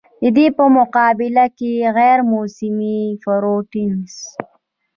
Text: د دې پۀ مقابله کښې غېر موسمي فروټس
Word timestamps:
د 0.21 0.23
دې 0.35 0.47
پۀ 0.55 0.65
مقابله 0.79 1.45
کښې 1.57 1.73
غېر 1.97 2.19
موسمي 2.33 2.99
فروټس 3.23 4.15